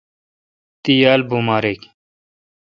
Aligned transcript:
تی 0.83 0.93
یال 1.01 1.21
بومارک۔ 1.29 1.81